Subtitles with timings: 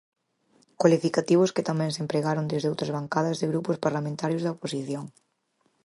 [0.81, 5.05] Cualificativos que tamén se empregaron desde outras bancadas de grupos parlamentarios da oposición.